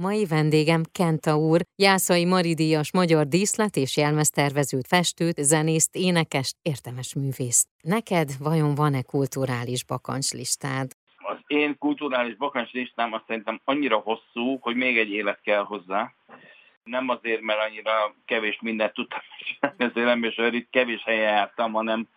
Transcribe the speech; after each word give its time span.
Mai 0.00 0.26
vendégem 0.26 0.82
Kenta 0.92 1.36
úr, 1.36 1.60
Jászai 1.76 2.24
Maridíjas 2.24 2.92
magyar 2.92 3.26
díszlet 3.26 3.76
és 3.76 3.96
jelmeztervezőt, 3.96 4.86
festőt, 4.86 5.36
zenészt, 5.36 5.96
énekest, 5.96 6.56
értemes 6.62 7.14
művészt. 7.14 7.68
Neked 7.82 8.28
vajon 8.38 8.74
van-e 8.74 9.02
kulturális 9.02 9.84
bakancslistád? 9.84 10.90
Az 11.16 11.38
én 11.46 11.78
kulturális 11.78 12.36
bakancslistám 12.36 13.12
azt 13.12 13.24
szerintem 13.26 13.60
annyira 13.64 13.96
hosszú, 13.96 14.58
hogy 14.60 14.76
még 14.76 14.98
egy 14.98 15.10
élet 15.10 15.40
kell 15.40 15.62
hozzá. 15.62 16.12
Nem 16.84 17.08
azért, 17.08 17.40
mert 17.40 17.60
annyira 17.60 18.14
kevés 18.24 18.58
mindent 18.60 18.92
tudtam 18.92 19.20
csinálni 19.38 20.26
az 20.26 20.32
és 20.36 20.54
itt 20.54 20.70
kevés 20.70 21.02
helyen 21.04 21.32
jártam, 21.32 21.72
hanem 21.72 22.08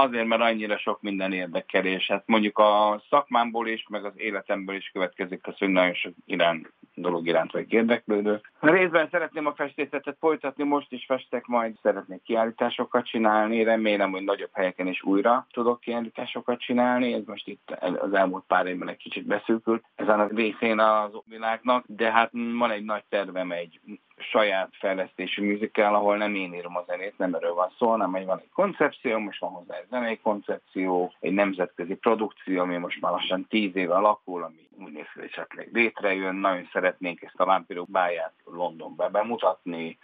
Azért, 0.00 0.26
mert 0.26 0.42
annyira 0.42 0.78
sok 0.78 1.02
minden 1.02 1.32
érdekel, 1.32 1.86
és 1.86 2.06
hát 2.06 2.22
mondjuk 2.26 2.58
a 2.58 3.02
szakmámból 3.10 3.68
is, 3.68 3.86
meg 3.88 4.04
az 4.04 4.12
életemből 4.16 4.76
is 4.76 4.90
következik 4.92 5.46
hogy 5.58 5.68
nagyon 5.68 5.94
sok 5.94 6.12
iránt, 6.24 6.72
dolog 7.00 7.26
iránt 7.26 7.52
vagy 7.52 7.72
érdeklődő. 7.72 8.40
Részben 8.60 9.08
szeretném 9.10 9.46
a 9.46 9.54
festészetet 9.54 10.16
folytatni, 10.20 10.64
most 10.64 10.92
is 10.92 11.04
festek, 11.06 11.46
majd 11.46 11.74
szeretnék 11.82 12.22
kiállításokat 12.22 13.06
csinálni, 13.06 13.62
remélem, 13.62 14.10
hogy 14.10 14.24
nagyobb 14.24 14.50
helyeken 14.52 14.86
is 14.86 15.02
újra 15.02 15.46
tudok 15.50 15.80
kiállításokat 15.80 16.60
csinálni, 16.60 17.12
ez 17.12 17.24
most 17.26 17.48
itt 17.48 17.76
az 17.98 18.12
elmúlt 18.12 18.44
pár 18.46 18.66
évben 18.66 18.88
egy 18.88 18.96
kicsit 18.96 19.26
beszűkült 19.26 19.84
ezen 19.94 20.20
a 20.20 20.28
részén 20.34 20.78
az 20.78 21.10
világnak, 21.24 21.84
de 21.86 22.12
hát 22.12 22.30
van 22.32 22.70
egy 22.70 22.84
nagy 22.84 23.04
tervem 23.08 23.50
egy 23.50 23.80
saját 24.20 24.68
fejlesztési 24.72 25.40
műzikkel, 25.40 25.94
ahol 25.94 26.16
nem 26.16 26.34
én 26.34 26.54
írom 26.54 26.76
a 26.76 26.84
zenét, 26.86 27.18
nem 27.18 27.34
erről 27.34 27.54
van 27.54 27.72
szó, 27.78 27.88
hanem 27.88 28.14
egy 28.14 28.24
van 28.24 28.38
egy 28.38 28.50
koncepció, 28.54 29.18
most 29.18 29.40
van 29.40 29.50
hozzá 29.50 29.74
egy 29.74 29.86
zenei 29.90 30.18
koncepció, 30.18 31.12
egy 31.20 31.32
nemzetközi 31.32 31.94
produkció, 31.94 32.60
ami 32.60 32.76
most 32.76 33.00
már 33.00 33.12
lassan 33.12 33.46
tíz 33.48 33.76
éve 33.76 33.94
alakul, 33.94 34.42
ami 34.42 34.68
úgy 34.78 34.92
néz 34.92 35.06
ki, 35.12 35.18
hogy 35.18 35.28
esetleg 35.28 35.68
létrejön. 35.72 36.34
Nagyon 36.34 36.68
szeretnénk 36.72 37.22
ezt 37.22 37.40
a 37.40 37.44
vámpirok 37.44 37.90
báját 37.90 38.32
Londonba 38.44 39.08
bemutatni. 39.08 39.98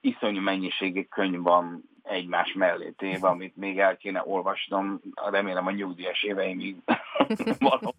Iszonyú 0.00 0.40
mennyiségű 0.40 1.02
könyv 1.02 1.42
van 1.42 1.82
egymás 2.02 2.52
mellé 2.52 2.90
téve, 2.90 3.28
amit 3.28 3.56
még 3.56 3.78
el 3.78 3.96
kéne 3.96 4.22
olvasnom. 4.24 5.00
Remélem 5.30 5.66
a 5.66 5.70
nyugdíjas 5.70 6.22
éveimig 6.22 6.76
való 7.58 7.94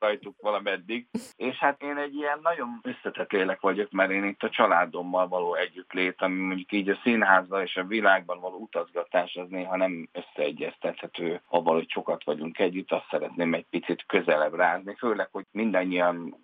rajtuk 0.00 0.40
valameddig. 0.40 1.06
És 1.36 1.56
hát 1.56 1.82
én 1.82 1.96
egy 1.96 2.14
ilyen 2.14 2.38
nagyon 2.42 2.80
összetett 2.82 3.30
lélek 3.30 3.60
vagyok, 3.60 3.90
mert 3.90 4.10
én 4.10 4.24
itt 4.24 4.42
a 4.42 4.50
családommal 4.50 5.28
való 5.28 5.54
együttlét, 5.54 6.22
ami 6.22 6.38
mondjuk 6.40 6.72
így 6.72 6.88
a 6.88 6.98
színházban 7.02 7.62
és 7.62 7.76
a 7.76 7.84
világban 7.84 8.40
való 8.40 8.56
utazgatás, 8.56 9.34
az 9.34 9.48
néha 9.48 9.76
nem 9.76 10.08
összeegyeztethető, 10.12 11.40
ha 11.46 11.62
valahogy 11.62 11.90
sokat 11.90 12.24
vagyunk 12.24 12.58
együtt, 12.58 12.92
azt 12.92 13.08
szeretném 13.10 13.54
egy 13.54 13.66
picit 13.70 14.06
közelebb 14.06 14.54
rázni, 14.54 14.94
főleg, 14.98 15.28
hogy 15.32 15.44
mindannyian 15.50 16.36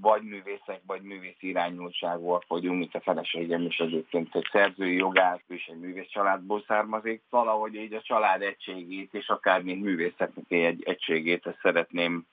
vagy 0.00 0.22
művészek, 0.22 0.80
vagy 0.86 1.02
művész 1.02 1.36
irányultságúak 1.40 2.44
vagyunk, 2.48 2.78
mint 2.78 2.94
a 2.94 3.00
feleségem 3.00 3.62
is 3.62 3.78
egyébként 3.78 4.34
egy 4.34 4.48
szerzői 4.52 4.96
jogász, 4.96 5.42
és 5.48 5.66
egy 5.66 5.78
művész 5.78 6.08
családból 6.08 6.64
származik. 6.66 7.22
Valahogy 7.30 7.74
így 7.74 7.92
a 7.92 8.02
család 8.02 8.42
egységét, 8.42 9.14
és 9.14 9.28
akár 9.28 9.62
mint 9.62 9.82
művészeknek 9.82 10.44
egy 10.48 10.82
egységét, 10.82 11.46
ezt 11.46 11.58
szeretném 11.62 12.26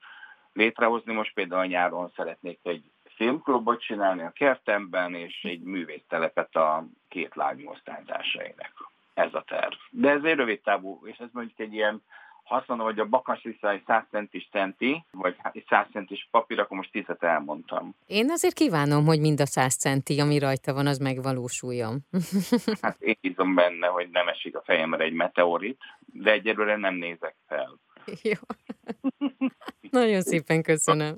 létrehozni. 0.56 1.14
Most 1.14 1.34
például 1.34 1.66
nyáron 1.66 2.11
szeretnék 2.16 2.59
egy 2.64 2.92
filmklubot 3.03 3.81
csinálni 3.81 4.22
a 4.22 4.31
kertemben, 4.36 5.16
és 5.16 5.44
egy 5.44 5.61
művésztelepet 5.61 6.56
a 6.56 6.86
két 7.08 7.36
lány 7.36 7.66
osztályzásainak. 7.66 8.92
Ez 9.14 9.33
a 9.33 9.44
terv. 9.48 9.73
De 9.89 10.09
ez 10.09 10.23
egy 10.23 10.36
rövid 10.36 10.61
távú, 10.61 11.02
és 11.06 11.17
ez 11.17 11.30
mondjuk 11.31 11.59
egy 11.59 11.73
ilyen 11.73 12.03
ha 12.45 12.56
azt 12.56 12.67
mondom, 12.67 12.86
hogy 12.86 13.00
a 13.00 13.06
bakas 13.06 13.44
vissza 13.44 13.72
egy 13.72 13.83
100 13.86 14.03
centis 14.11 14.50
tenti, 14.52 15.06
vagy 15.11 15.36
egy 15.52 15.66
100 15.70 15.86
centis 15.92 16.28
papír, 16.31 16.59
akkor 16.59 16.78
most 16.78 16.92
10 16.92 17.03
elmondtam. 17.20 17.95
Én 18.06 18.31
azért 18.31 18.53
kívánom, 18.53 19.06
hogy 19.06 19.20
mind 19.20 19.39
a 19.39 19.45
100 19.45 19.76
centi, 19.76 20.20
ami 20.20 20.39
rajta 20.39 20.73
van, 20.73 20.88
az 20.88 20.98
megvalósuljon. 20.98 22.06
hát 22.81 23.02
én 23.02 23.17
bízom 23.22 23.56
benne, 23.56 23.88
hogy 23.88 24.09
nem 24.09 24.28
esik 24.28 24.56
a 24.56 24.61
fejemre 24.61 25.03
egy 25.03 25.14
meteorit, 25.14 25.80
de 26.00 26.31
egyelőre 26.31 26.76
nem 26.76 26.95
nézek 26.95 27.36
fel. 27.48 27.80
Jó. 28.21 28.39
Nagyon 29.95 30.22
szépen 30.22 30.61
köszönöm. 30.61 31.17